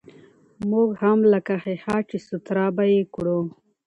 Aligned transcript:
موږ 0.69 0.89
هم 1.03 1.19
لکه 1.33 1.53
ښيښه، 1.63 1.97
چې 2.09 2.17
سوتره 2.27 2.65
به 2.75 2.83
يې 2.93 3.01
کړو. 3.15 3.39